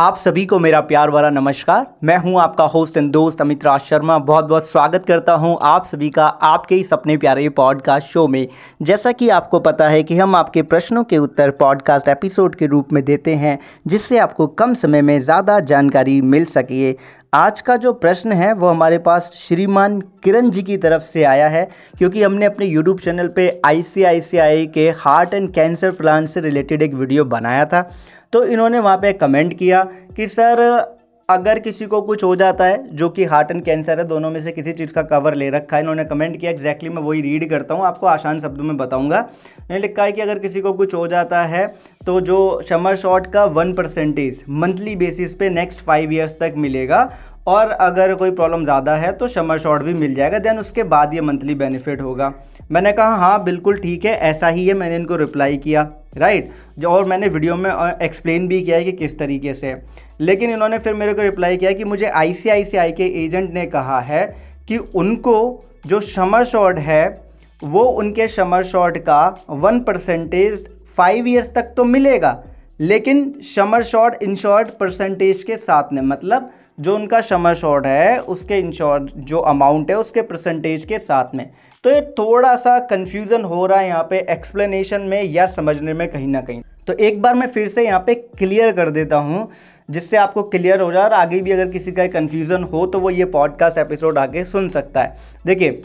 आप 0.00 0.16
सभी 0.16 0.44
को 0.46 0.58
मेरा 0.58 0.80
प्यार 0.80 1.10
भरा 1.10 1.30
नमस्कार। 1.30 1.86
मैं 2.04 2.16
हूँ 2.16 2.38
आपका 2.40 2.64
होस्ट 2.64 2.96
एंड 2.96 3.10
दोस्त 3.12 3.40
अमित 3.40 3.64
राज 3.64 3.80
शर्मा। 3.80 4.16
बहुत 4.20 4.44
बहुत 4.44 4.66
स्वागत 4.66 5.06
करता 5.06 5.32
हूँ 5.32 5.58
आप 5.62 5.86
सभी 5.86 6.08
का 6.10 6.26
आपके 6.26 6.76
इस 6.76 6.92
अपने 6.92 7.16
प्यारे 7.16 7.48
पॉडकास्ट 7.50 8.08
शो 8.08 8.26
में। 8.28 8.46
जैसा 8.82 9.12
कि 9.12 9.28
आपको 9.28 9.58
पता 9.60 9.88
है 9.88 10.02
कि 10.02 10.16
हम 10.18 10.36
आपके 10.36 10.62
प्रश्नों 10.64 11.02
के 11.04 11.18
उत्तर 11.18 11.50
पॉडकास्ट 11.58 12.08
एपिसोड 12.08 12.54
के 12.54 12.66
रूप 12.66 12.92
में 12.92 13.04
देते 13.04 13.34
हैं, 13.34 13.58
जिससे 13.86 14.18
आपको 14.18 14.46
कम 14.46 14.74
समय 14.74 15.02
में 15.02 15.20
ज़्यादा 15.20 15.58
जानकारी 15.62 16.20
मिल 16.22 16.44
सके। 16.46 16.94
आज 17.34 17.60
का 17.60 17.76
जो 17.76 17.92
प्रश्न 17.94 18.32
है, 18.32 18.52
वो 18.52 18.68
हमारे 18.68 18.98
पास 19.00 19.30
श्रीमान 19.34 20.00
किरण 20.24 20.48
जी 20.50 20.62
की 20.62 20.76
तरफ़ 20.76 21.02
से 21.02 21.24
आया 21.24 21.48
है, 21.48 21.68
क्योंकि 21.98 22.22
हमने 22.22 22.46
अपने 22.46 22.66
यूट्यूब 22.66 23.00
चैनल 23.00 23.28
पे 23.28 23.48
आईसीआईसीआई 23.66 24.66
के 24.68 24.88
हार्ट 24.98 25.34
एंड 25.34 25.52
कैंसर 25.54 25.90
प्लान 25.92 26.26
से 26.26 26.40
रिलेटेड 26.40 26.82
एक 26.82 26.94
वीडियो 26.94 27.24
बनाया 27.26 27.64
था। 27.64 27.90
तो 28.32 28.44
इन्होंने 28.46 28.78
वहाँ 28.78 28.96
पे 28.98 29.12
कमेंट 29.14 29.58
किया 29.58 29.82
कि, 30.16 30.26
सर, 30.28 30.96
अगर 31.28 31.58
किसी 31.58 31.86
को 31.86 32.00
कुछ 32.02 32.22
हो 32.24 32.34
जाता 32.36 32.64
है, 32.64 32.78
जो 32.96 33.08
कि 33.08 33.24
हार्ट 33.24 33.50
एंड 33.50 33.62
कैंसर 33.64 33.98
है, 33.98 34.04
दोनों 34.06 34.30
में 34.30 34.40
से 34.40 34.52
किसी 34.52 34.72
चीज़ 34.72 34.92
का 34.92 35.02
कवर 35.04 35.34
ले 35.34 35.50
रखा 35.50 35.76
है। 35.76 35.82
इन्होंने 35.82 36.04
कमेंट 36.04 36.36
किया। 36.36 36.50
एग्जैक्टली 36.50 36.88
मैं 36.88 37.02
वही 37.02 37.20
रीड 37.20 37.48
करता 37.50 37.74
हूँ, 37.74 37.84
आपको 37.84 38.06
आसान 38.06 38.38
शब्दों 38.40 38.64
में 38.64 38.76
बताऊँगा। 38.76 39.18
इन्होंने 39.18 39.78
लिखा 39.78 40.04
है 40.04 40.12
कि 40.12 40.20
अगर 40.20 40.38
किसी 40.38 40.60
को 40.60 40.72
कुछ 40.72 40.94
हो 40.94 41.06
जाता 41.08 41.42
है 41.44 41.66
तो 42.06 42.20
जो 42.22 42.38
शमर 42.68 42.96
शॉट 42.96 43.26
का 43.32 43.44
वन 43.46 43.72
परसेंटेज 43.74 44.42
मंथली 44.50 44.96
बेसिस 44.96 45.34
पे 45.34 45.50
नेक्स्ट 45.50 45.80
फाइव 45.80 46.12
ईयर्स 46.12 46.38
तक 46.40 46.54
मिलेगा 46.58 47.10
और 47.48 47.70
अगर 47.70 48.14
कोई 48.14 48.30
प्रॉब्लम 48.32 48.64
ज़्यादा 48.64 48.94
है 48.96 49.12
तो 49.12 49.28
शमर 49.28 49.58
शॉट 49.58 49.82
भी 49.82 49.94
मिल 49.96 50.14
जाएगा। 50.14 50.38
देन 50.40 50.58
उसके 50.58 50.82
बाद 50.84 51.14
ये 51.14 51.20
मंथली 51.22 51.54
बेनिफिट 51.56 52.00
होगा। 52.02 52.32
मैंने 52.70 52.92
कहा 52.92 53.14
हाँ 53.16 53.42
बिल्कुल 53.44 53.78
ठीक 53.78 54.04
है, 54.04 54.12
ऐसा 54.12 54.48
ही 54.48 54.66
है। 54.66 54.74
मैंने 54.74 54.96
इनको 54.96 55.16
रिप्लाई 55.16 55.56
किया 55.56 55.82
राइट 56.16 56.50
जो 56.78 56.88
और 56.88 57.04
मैंने 57.04 57.28
वीडियो 57.28 57.56
में 57.56 57.70
एक्सप्लेन 58.02 58.46
भी 58.48 58.60
किया 58.62 58.76
है 58.76 58.84
कि 58.84 58.92
किस 58.94 59.18
तरीके 59.18 59.54
से। 59.54 59.74
लेकिन 60.20 60.50
इन्होंने 60.50 60.78
फिर 60.78 60.94
मेरे 60.94 61.14
को 61.14 61.22
रिप्लाई 61.22 61.56
किया 61.56 61.72
कि 61.72 61.84
मुझे 61.84 62.06
आईसीआईसीआई 62.06 62.92
के 62.92 63.06
एजेंट 63.24 63.52
ने 63.54 63.66
कहा 63.68 64.00
है 64.02 64.24
कि 64.68 64.76
उनको 64.76 65.38
जो 65.86 66.00
शमर 66.02 66.44
शॉट 66.44 66.78
है, 66.78 67.20
वो 67.62 67.82
उनके 67.82 68.28
शमर 68.28 68.62
शॉट 68.64 68.98
का 68.98 69.44
वन 69.50 69.80
परसेंटेज 69.80 70.66
फाइव 70.98 71.28
ईयर्स 71.28 71.52
तक 71.54 71.72
तो 71.76 71.84
मिलेगा, 71.84 72.42
लेकिन 72.80 73.32
शमर 73.44 73.82
शॉट 73.82 74.22
इंश्योर्ड 74.22 74.68
परसेंटेज 74.80 75.42
के 75.42 75.56
साथ 75.58 75.92
में 75.92 76.02
मतलब 76.02 76.50
जो 76.80 76.94
उनका 76.94 77.20
शमर 77.20 77.54
शॉर्ट 77.54 77.86
है, 77.86 78.18
उसके 78.18 78.58
इंश्योर 78.58 79.10
जो 79.16 79.38
अमाउंट 79.38 79.90
है, 79.90 79.96
उसके 79.98 80.22
परसेंटेज 80.22 80.84
के 80.84 80.98
साथ 80.98 81.34
में। 81.34 81.50
तो 81.84 81.90
ये 81.90 82.00
थोड़ा 82.18 82.54
सा 82.56 82.78
कन्फ्यूज़न 82.90 83.44
हो 83.44 83.64
रहा 83.66 83.78
है 83.80 83.88
यहाँ 83.88 84.06
पे 84.10 84.18
एक्सप्लेनेशन 84.30 85.00
में 85.00 85.22
या 85.22 85.46
समझने 85.46 85.92
में 85.92 86.08
कहीं 86.08 86.28
ना 86.28 86.40
कहीं। 86.40 86.62
तो 86.86 86.92
एक 86.92 87.20
बार 87.22 87.34
मैं 87.34 87.46
फिर 87.46 87.68
से 87.68 87.84
यहाँ 87.84 88.02
पे 88.06 88.14
क्लियर 88.14 88.72
कर 88.72 88.90
देता 88.90 89.16
हूँ, 89.16 89.48
जिससे 89.88 90.16
आपको 90.16 90.42
क्लियर 90.44 90.80
हो 90.80 90.92
जाए 90.92 91.04
और 91.04 91.12
आगे 91.12 91.40
भी 91.40 91.50
अगर 91.50 91.68
किसी 91.68 91.92
का 91.92 92.06
कन्फ्यूज़न 92.08 92.62
हो 92.62 92.86
तो 92.86 93.00
वो 93.00 93.10
ये 93.10 93.24
पॉडकास्ट 93.24 93.78
एपिसोड 93.78 94.18
आगे 94.18 94.44
सुन 94.44 94.68
सकता 94.68 95.02
है। 95.02 95.16
देखिए, 95.46 95.82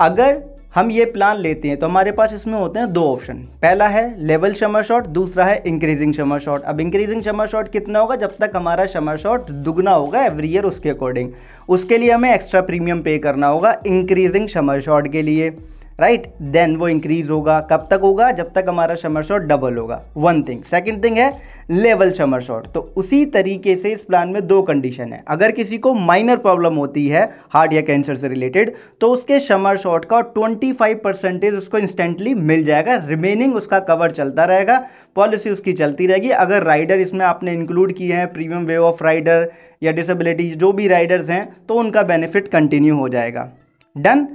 अगर 0.00 0.42
हम 0.74 0.90
ये 0.90 1.04
प्लान 1.04 1.36
लेते 1.36 1.68
हैं। 1.68 1.76
तो 1.78 1.86
हमारे 1.86 2.12
पास 2.12 2.32
इसमें 2.34 2.58
होते 2.58 2.78
हैं 2.78 2.92
दो 2.92 3.02
ऑप्शन 3.08 3.34
पहला 3.62 3.86
है 3.88 4.02
लेवल 4.26 4.54
शमर 4.54 4.82
शॉट 4.82 5.06
दूसरा 5.08 5.44
है 5.44 5.62
इंक्रीजिंग 5.66 6.14
शमर 6.14 6.38
शॉट 6.38 6.62
अब 6.62 6.80
इंक्रीजिंग 6.80 7.22
शमर 7.22 7.46
शॉट 7.46 7.68
कितना 7.68 7.98
होगा? 7.98 8.16
जब 8.16 8.34
तक 8.36 8.52
हमारा 8.56 8.86
शमर 8.86 9.16
शॉट 9.16 9.50
दुगना 9.50 9.90
होगा 9.90 10.24
एवरी 10.24 10.48
ईयर 10.48 10.64
उसके 10.64 10.90
अकॉर्डिंग 10.90 11.30
उसके 11.68 11.98
लिए 11.98 12.10
हमें 12.10 12.32
एक्स्ट्रा 12.34 12.60
प्रीमियम 12.62 13.02
पे 13.02 13.16
करना 13.18 13.46
होगा 13.46 13.76
इंक्रीजिंग 13.86 14.48
शमर 14.48 14.80
शॉट 14.80 15.08
के 15.12 15.22
लिए। 15.22 15.50
राइट 15.98 16.26
देन 16.42 16.74
वो 16.76 16.88
इंक्रीज 16.88 17.28
होगा। 17.30 17.58
कब 17.70 17.86
तक 17.90 18.00
होगा? 18.02 18.30
जब 18.32 18.52
तक 18.52 18.64
हमारा 18.68 18.94
शमर 18.94 19.22
शॉट 19.22 19.42
डबल 19.42 19.76
होगा। 19.76 20.00
वन 20.16 20.42
थिंग 20.42 20.62
सेकंड 20.62 21.02
थिंग 21.04 21.16
है 21.16 21.30
लेवल 21.70 22.10
शमर 22.12 22.40
शॉट 22.40 22.66
तो 22.72 22.80
उसी 22.96 23.24
तरीके 23.26 23.76
से 23.76 23.92
इस 23.92 24.02
प्लान 24.02 24.28
में 24.28 24.46
दो 24.46 24.60
कंडीशन 24.62 25.12
है। 25.12 25.22
अगर 25.28 25.52
किसी 25.52 25.78
को 25.78 25.94
माइनर 25.94 26.36
प्रॉब्लम 26.36 26.74
होती 26.74 27.06
है 27.08 27.22
हार्ट 27.50 27.72
या 27.72 27.80
कैंसर 27.82 28.14
से 28.14 28.28
रिलेटेड 28.28 28.74
तो 29.00 29.10
उसके 29.10 29.40
शमर 29.40 29.76
शॉट 29.76 30.04
का 30.04 30.20
25 30.34 30.94
परसेंटेज 31.04 31.54
उसको 31.54 31.78
इंस्टेंटली 31.78 32.34
मिल 32.34 32.64
जाएगा। 32.64 32.96
रिमेनिंग 33.06 33.54
उसका 33.56 33.78
कवर 33.80 34.10
चलता 34.10 34.44
रहेगा। 34.44 34.84
पॉलिसी 35.16 35.50
उसकी 35.50 35.72
चलती 35.72 36.06
रहेगी। 36.06 36.30
अगर 36.30 36.62
राइडर 36.62 37.00
इसमें 37.00 37.24
आपने 37.26 37.52
इंक्लूड 37.52 37.92
किए 37.92 38.12
हैं 38.12 38.32
प्रीमियम 38.32 38.64
वे 38.66 38.76
ऑफ़ 38.78 39.04
राइडर 39.04 39.50
या 39.82 39.92
डिसेबिलिटी 39.92 40.50
जो 40.52 40.72
भी 40.72 40.88
राइडर्स 40.88 41.30
हैं 41.30 41.48
तो 41.68 41.74
उनका 41.74 42.02
बेनिफिट 42.04 42.48
कंटिन्यू 42.48 42.96
हो 42.96 43.08
जाएगा। 43.08 43.50
डन 43.96 44.26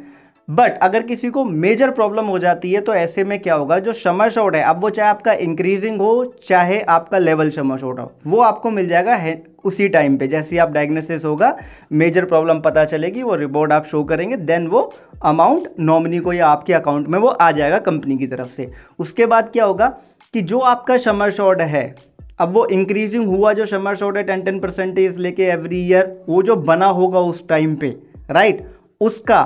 बट 0.49 0.77
अगर 0.77 1.03
किसी 1.03 1.29
को 1.29 1.43
मेजर 1.45 1.89
प्रॉब्लम 1.91 2.25
हो 2.25 2.37
जाती 2.39 2.71
है 2.71 2.79
तो 2.81 2.93
ऐसे 2.93 3.23
में 3.23 3.37
क्या 3.39 3.55
होगा? 3.55 3.77
जो 3.79 3.93
शमर 3.93 4.29
शॉट 4.29 4.55
है, 4.55 4.61
अब 4.63 4.81
वो 4.81 4.89
चाहे 4.89 5.09
आपका 5.09 5.33
इंक्रीजिंग 5.33 6.01
हो, 6.01 6.33
चाहे 6.43 6.79
आपका 6.81 7.17
लेवल 7.17 7.49
शमर 7.49 7.77
शॉट 7.77 7.99
हो, 7.99 8.11
वो 8.27 8.41
आपको 8.41 8.69
मिल 8.71 8.87
जाएगा 8.87 9.19
उसी 9.65 9.87
टाइम 9.89 10.17
पे। 10.17 10.27
जैसे 10.27 10.57
आप 10.57 10.71
डायग्नोसिस 10.71 11.25
होगा 11.25 11.55
मेजर 11.91 12.25
प्रॉब्लम 12.25 12.59
पता 12.59 12.85
चलेगी, 12.85 13.23
वो 13.23 13.35
रिपोर्ट 13.35 13.71
आप 13.71 13.85
शो 13.85 14.03
करेंगे 14.03 14.35
देन 14.37 14.67
वो 14.67 14.81
अमाउंट 15.23 15.67
नॉमिनी 15.79 16.19
को 16.19 16.33
या 16.33 16.47
आपके 16.47 16.73
अकाउंट 16.73 17.07
में 17.07 17.19
वो 17.19 17.27
आ 17.27 17.51
जाएगा 17.51 17.77
कंपनी 17.79 18.17
की 18.17 18.27
तरफ़ 18.27 18.49
से। 18.49 18.71
उसके 18.99 19.25
बाद 19.25 19.49
क्या 19.49 19.65
होगा 19.65 19.87
कि 20.33 20.41
जो 20.41 20.59
आपका 20.61 20.97
शमर 20.97 21.31
शॉट 21.31 21.61
है, 21.61 21.95
अब 22.39 22.53
वो 22.53 22.65
इंक्रीजिंग 22.67 23.25
हुआ, 23.27 23.53
जो 23.53 23.65
शमर 23.65 23.95
शॉट 23.95 24.17
है 24.17 24.23
टेन 24.23 24.41
टेन 24.41 24.59
परसेंटेज 24.59 25.17
लेके 25.17 25.43
एवरी 25.43 25.85
ईयर 25.87 26.15
वो 26.29 26.43
जो 26.43 26.55
बना 26.55 26.85
होगा 26.85 27.19
उस 27.21 27.47
टाइम 27.49 27.75
पे 27.75 27.95
राइट 28.31 28.67
उसका 29.01 29.41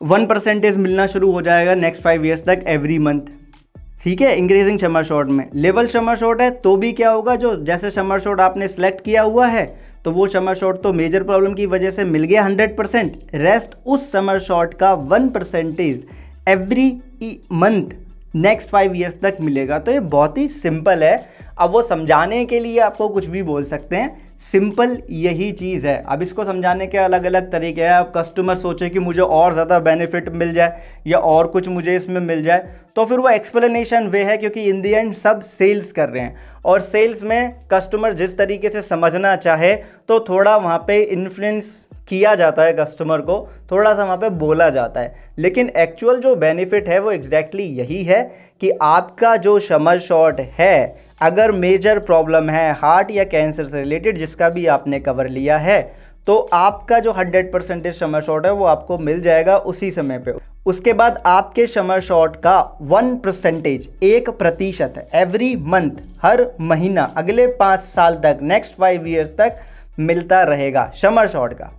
वन 0.00 0.24
परसेंटेज 0.26 0.76
मिलना 0.76 1.06
शुरू 1.06 1.30
हो 1.32 1.40
जाएगा 1.42 1.74
नेक्स्ट 1.74 2.02
फाइव 2.02 2.24
ईयर्स 2.26 2.44
तक 2.44 2.62
एवरी 2.68 2.98
मंथ 2.98 3.20
ठीक 4.02 4.20
है? 4.20 4.36
इंक्रीजिंग 4.36 4.78
शमर 4.78 5.02
शॉट 5.02 5.28
में। 5.28 5.44
लेवल 5.54 5.86
शमर 5.86 6.16
शॉट 6.16 6.40
है 6.40 6.50
तो 6.50 6.74
भी 6.76 6.92
क्या 6.92 7.10
होगा? 7.10 7.34
जो 7.36 7.54
जैसे 7.64 7.90
शमर 7.90 8.20
शॉट 8.20 8.40
आपने 8.40 8.68
सेलेक्ट 8.68 9.04
किया 9.04 9.22
हुआ 9.22 9.46
है 9.46 9.64
तो 10.04 10.10
वो 10.10 10.26
समर 10.26 10.54
शॉट 10.54 10.82
तो 10.82 10.92
मेजर 10.92 11.22
प्रॉब्लम 11.22 11.54
की 11.54 11.66
वजह 11.66 11.90
से 11.90 12.04
मिल 12.04 12.24
गया 12.24 12.44
हंड्रेड 12.44 12.76
परसेंट 12.76 13.16
रेस्ट 13.34 13.76
उस 13.86 14.10
समर 14.12 14.38
शॉट 14.38 14.74
का 14.74 14.92
one 14.94 15.28
percentage 15.28 16.06
every 16.48 16.90
month 17.52 17.90
next 18.34 18.68
five 18.68 18.96
years 18.96 19.20
तक 19.20 19.36
मिलेगा। 19.40 19.78
तो 19.78 19.92
ये 19.92 20.00
बहुत 20.00 20.38
ही 20.38 20.48
सिंपल 20.48 21.04
है। 21.04 21.16
अब 21.58 21.70
वो 21.70 21.82
समझाने 21.82 22.44
के 22.44 22.60
लिए 22.60 22.78
आपको 22.80 23.08
कुछ 23.08 23.26
भी 23.26 23.42
बोल 23.42 23.64
सकते 23.64 23.96
हैं। 23.96 24.29
सिंपल 24.40 24.96
यही 25.12 25.50
चीज़ 25.52 25.86
है। 25.86 25.96
अब 26.04 26.22
इसको 26.22 26.44
समझाने 26.44 26.86
के 26.86 26.98
अलग 26.98 27.24
अलग 27.24 27.50
तरीके 27.52 27.82
हैं। 27.82 27.92
अब 27.92 28.12
कस्टमर 28.16 28.56
सोचे 28.56 28.88
कि 28.90 28.98
मुझे 28.98 29.20
और 29.22 29.52
ज़्यादा 29.52 29.78
बेनिफिट 29.80 30.28
मिल 30.30 30.52
जाए 30.52 30.82
या 31.06 31.18
और 31.18 31.46
कुछ 31.48 31.68
मुझे 31.68 31.96
इसमें 31.96 32.20
मिल 32.20 32.42
जाए 32.42 32.72
तो 32.96 33.04
फिर 33.04 33.18
वो 33.18 33.28
एक्सप्लेनेशन 33.28 34.06
वे 34.08 34.22
है 34.24 34.36
क्योंकि 34.36 34.62
इन 34.62 34.80
दी 34.82 34.92
एंड 34.92 35.12
सब 35.14 35.40
सेल्स 35.42 35.92
कर 35.92 36.08
रहे 36.08 36.22
हैं। 36.22 36.36
और 36.64 36.80
सेल्स 36.82 37.22
में 37.22 37.54
कस्टमर 37.72 38.12
जिस 38.12 38.38
तरीके 38.38 38.68
से 38.68 38.82
समझना 38.82 39.36
चाहे 39.38 39.74
तो 40.08 40.24
थोड़ा 40.28 40.56
वहाँ 40.56 40.78
पे 40.88 41.02
इन्फ्लुएंस 41.02 41.88
किया 42.10 42.34
जाता 42.34 42.62
है 42.62 42.72
कस्टमर 42.74 43.20
को 43.20 43.36
थोड़ा 43.70 43.94
सा 43.94 44.04
वहाँ 44.04 44.16
पे 44.16 44.28
बोला 44.38 44.68
जाता 44.70 45.00
है। 45.00 45.28
लेकिन 45.38 45.68
एक्चुअल 45.78 46.20
जो 46.20 46.34
बेनिफिट 46.36 46.88
है, 46.88 46.98
वो 46.98 47.10
एग्जैक्टली 47.12 47.62
exactly 47.62 47.78
यही 47.78 48.02
है 48.04 48.22
कि 48.62 48.70
आपका 48.82 49.36
जो 49.38 49.58
शमर 49.60 49.98
शॉट 50.00 50.40
है, 50.58 50.94
अगर 51.22 51.52
मेजर 51.52 51.98
प्रॉब्लम 52.00 52.50
है 52.50 52.72
हार्ट 52.74 53.10
या 53.10 53.24
कैंसर 53.26 53.66
से 53.66 53.78
रिलेटेड 53.78 54.18
जिसका 54.18 54.48
भी 54.50 54.66
आपने 54.68 55.00
कवर 55.00 55.28
लिया 55.28 55.58
है 55.58 55.80
तो 56.26 56.36
आपका 56.52 56.98
जो 56.98 57.12
100 57.12 57.50
परसेंटेज 57.52 57.94
शमर 57.94 58.20
शॉट 58.22 58.46
है, 58.46 58.52
वो 58.52 58.64
आपको 58.66 58.98
मिल 58.98 59.20
जाएगा 59.20 59.56
उसी 59.56 59.90
समय 59.90 60.18
पे। 60.18 60.32
उसके 60.66 60.92
बाद 60.92 61.22
आपके 61.26 61.66
शमर 61.66 62.00
शॉट 62.00 62.36
का 62.36 62.58
वन 62.82 63.14
परसेंटेज 63.16 63.88
एक 64.02 64.28
प्रतिशत 64.30 65.06
एवरी 65.14 65.54
मंथ 65.58 65.90
हर 66.22 66.46
महीना, 66.60 67.12
अगले 67.16 67.46
पाँच 67.56 67.80
साल 67.80 68.20
तक 68.24 68.38
नेक्स्ट 68.42 68.76
फाइव 68.78 69.06
ईयर्स 69.08 69.36
तक 69.36 69.60
मिलता 69.98 70.42
रहेगा 70.44 70.90
शमर 70.94 71.28
शॉट 71.28 71.52
का। 71.52 71.70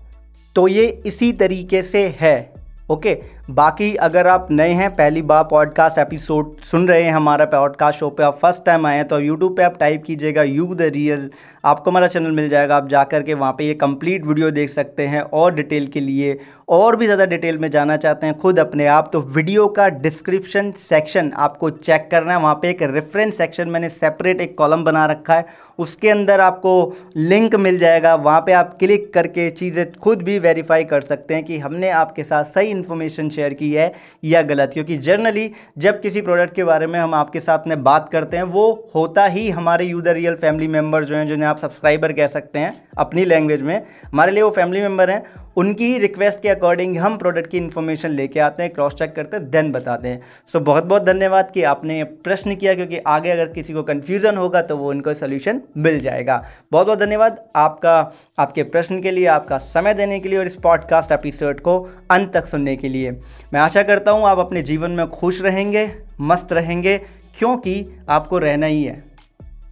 तो 0.56 0.68
ये 0.68 1.02
इसी 1.06 1.34
तरीके 1.34 1.82
से 1.82 2.08
है। 2.20 2.51
ओके 2.92 3.18
बाकी 3.50 3.94
अगर 3.98 4.28
आप 4.28 4.48
नए 4.52 4.72
हैं, 4.72 4.90
पहली 4.96 5.22
बार 5.22 5.44
पॉडकास्ट 5.44 5.98
एपिसोड 5.98 6.60
सुन 6.62 6.88
रहे 6.88 7.04
हैं 7.04 7.12
हमारा 7.12 7.46
पॉडकास्ट 7.46 8.00
शो 8.00 8.10
पे, 8.10 8.24
आप 8.24 8.38
फ़र्स्ट 8.38 8.64
टाइम 8.66 8.86
आए 8.88 8.96
हैं 8.96 9.08
तो 9.08 9.20
यूट्यूब 9.20 9.56
पे 9.58 9.64
आप 9.64 9.78
टाइप 9.80 10.04
कीजिएगा 10.04 10.44
यू 10.44 10.66
द 10.68 10.90
रियल 10.94 11.30
आपको 11.66 11.92
हमारा 11.92 12.08
चैनल 12.08 12.32
मिल 12.32 12.48
जाएगा, 12.50 12.76
आप 12.76 12.88
जा 12.88 13.04
कर 13.04 13.24
के 13.24 13.34
वहाँ 13.34 13.52
पे 13.58 13.64
ये 13.64 13.74
कंप्लीट 13.76 14.26
वीडियो 14.26 14.52
देख 14.52 14.70
सकते 14.70 15.08
हैं 15.08 15.22
और 15.22 15.54
डिटेल 15.56 15.88
के 15.88 16.00
लिए। 16.00 16.38
और 16.70 16.96
भी 16.96 17.06
ज़्यादा 17.06 17.26
डिटेल 17.26 17.58
में 17.58 17.70
जाना 17.72 17.98
चाहते 17.98 18.28
हैं, 18.28 18.38
खुद 18.40 18.60
अपने 18.60 18.86
आप 18.88 19.10
तो 19.14 19.22
वीडियो 19.22 19.68
का 19.70 19.88
डिस्क्रिप्शन 20.00 20.72
सेक्शन 20.90 21.32
आपको 21.38 21.70
चेक 21.70 22.08
करना 22.12 22.32
है। 22.34 22.40
वहाँ 22.40 22.56
पे 22.62 22.70
एक 22.70 22.82
रेफरेंस 22.84 23.38
सेक्शन 23.38 23.70
मैंने 23.70 23.90
सेपरेट 23.90 24.42
एक 24.42 24.58
कॉलम 24.58 24.84
बना 24.84 25.06
रखा 25.06 25.36
है। 25.36 25.46
उसके 25.80 26.10
अंदर 26.10 26.40
आपको 26.42 26.72
लिंक 27.18 27.56
मिल 27.58 27.78
जाएगा। 27.80 28.16
वहाँ 28.16 28.42
पे 28.42 28.54
आप 28.54 28.76
क्लिक 28.80 29.14
करके 29.14 29.50
चीज़ें 29.52 29.92
खुद 29.94 30.22
भी 30.22 30.38
वेरीफाई 30.40 30.84
कर 30.84 31.02
सकते 31.04 31.34
हैं 31.34 31.44
कि 31.44 31.58
हमने 31.60 31.90
आपके 31.98 32.24
साथ 32.24 32.44
सही 32.46 32.72
इन्फॉर्मेशन 32.82 33.30
शेयर 33.30 33.54
की 33.54 33.72
है 33.74 33.92
या 34.24 34.42
गलत। 34.44 34.72
क्योंकि 34.74 34.98
जनरली 35.00 35.50
जब 35.78 36.02
किसी 36.02 36.22
प्रोडक्ट 36.22 36.56
के 36.56 36.64
बारे 36.64 36.88
में 36.88 37.00
हम 37.00 37.14
आपके 37.16 37.40
साथ 37.40 37.68
में 37.68 37.84
बात 37.84 38.10
करते 38.10 38.38
हैं, 38.38 38.44
वो 38.44 38.92
होता 38.96 39.26
ही 39.28 39.50
हमारे 39.52 39.86
यूदर 39.86 40.16
रियल 40.16 40.36
फैमिली 40.36 40.68
मेंबर 40.70 41.04
जो 41.04 41.16
हैं, 41.16 41.28
जिन्हें 41.28 41.50
आप 41.50 41.58
सब्सक्राइबर 41.58 42.14
कह 42.14 42.28
सकते 42.28 42.60
हैं 42.60 42.74
अपनी 43.02 43.26
लैंग्वेज 43.26 43.62
में। 43.62 43.82
हमारे 44.04 44.32
लिए 44.32 44.44
वो 44.44 44.50
फैमिली 44.52 44.82
मेंबर 44.82 45.10
हैं 45.10 45.24
उनकी 45.58 45.86
ही 45.86 45.98
रिक्वेस्ट 45.98 46.42
के 46.42 46.50
अकॉर्डिंग 46.50 46.98
हम 46.98 47.18
प्रोडक्ट 47.18 47.50
की 47.52 47.58
इन्फॉर्मेशन 47.58 48.10
लेके 48.10 48.40
आते 48.40 48.64
हैं 48.64 48.72
क्रॉस 48.74 48.94
चेक 48.94 49.14
करते 49.16 49.38
हैं 49.38 49.50
देन 49.52 49.72
बताते 49.72 50.08
हैं। 50.08 50.22
सो 50.50 50.58
so, 50.60 50.66
बहुत 50.66 50.84
बहुत 50.84 51.04
धन्यवाद 51.04 51.52
कि 51.52 51.64
आपने 51.64 52.04
प्रश्न 52.04 52.56
किया 52.56 52.74
क्योंकि 52.76 52.98
आगे 52.98 53.32
अगर 53.32 53.48
किसी 53.48 53.74
को 53.74 53.84
कन्फ्यूज़न 53.84 54.38
होगा 54.38 54.62
तो 54.62 54.78
वो 54.78 54.90
उनको 54.90 55.14
सोल्यूशन 55.14 55.62
मिल 55.78 56.00
जाएगा। 56.00 56.44
बहुत 56.72 56.88
बहुत 56.88 57.00
धन्यवाद 57.00 57.44
आपका 57.56 58.00
आपके 58.40 58.64
प्रश्न 58.64 59.02
के 59.02 59.12
लिए 59.12 59.26
आपका 59.28 59.58
समय 59.58 59.94
देने 59.94 60.20
के 60.20 60.30
लिए 60.30 60.40
और 60.40 60.46
इस 60.46 60.56
पॉडकास्ट 60.56 61.12
एपिसोड 61.12 61.60
को 61.60 61.80
अंत 62.12 62.34
तक 62.34 62.46
सुनने 62.46 62.76
के 62.76 62.90
लिए। 62.90 63.12
मैं 63.54 63.60
आशा 63.60 63.84
करता 63.84 64.12
हूँ 64.12 64.28
आप 64.28 64.40
अपने 64.40 64.62
जीवन 64.64 64.92
में 64.92 65.08
खुश 65.10 65.42
रहेंगे 65.42 65.90
मस्त 66.22 66.54
रहेंगे 66.54 66.98
क्योंकि 67.38 67.86
आपको 68.10 68.38
रहना 68.38 68.66
ही 68.66 68.84
है। 68.84 69.11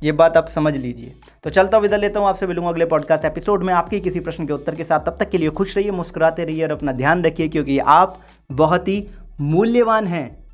ये 0.03 0.11
बात 0.11 0.37
आप 0.37 0.47
समझ 0.47 0.75
लीजिए। 0.75 1.13
तो 1.43 1.49
चलता 1.49 1.77
हूँ, 1.77 1.81
विदा 1.81 1.97
लेता 1.97 2.19
हूँ, 2.19 2.27
आपसे 2.27 2.47
मिलूँगा 2.47 2.69
अगले 2.69 2.85
पॉडकास्ट 2.85 3.25
एपिसोड 3.25 3.63
में। 3.63 3.73
आपके 3.73 3.99
किसी 3.99 4.19
प्रश्न 4.19 4.47
के 4.47 4.53
उत्तर 4.53 4.75
के 4.75 4.83
साथ 4.83 4.99
तब 4.99 5.17
तक 5.19 5.29
के 5.29 5.37
लिए 5.37 5.49
खुश 5.49 5.77
रहिए, 5.77 5.91
मुस्कुराते 5.91 6.43
रहिए 6.43 6.63
और 6.63 6.71
अपना 6.71 6.91
ध्यान 6.91 7.23
रखिए, 7.23 7.47
क्योंकि 7.47 7.79
आप 7.79 8.19
बहुत 8.51 8.87
ही 8.87 9.07
मूल्यवान 9.41 10.07
हैं। 10.07 10.45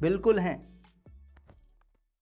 बिल्कुल 0.00 0.38
हैं। 0.38 0.71